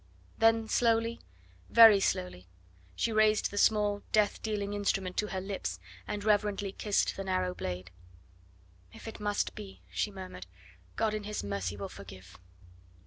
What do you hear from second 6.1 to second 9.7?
reverently kissed the narrow blade. "If it must